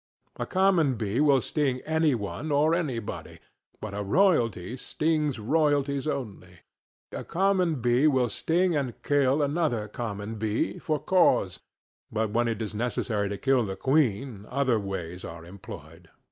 [0.37, 3.37] A common bee will sting any one or anybody,
[3.79, 6.61] but a royalty stings royalties only.
[7.11, 11.59] A common bee will sting and kill another common bee, for cause,
[12.11, 16.09] but when it is necessary to kill the queen other ways are employed.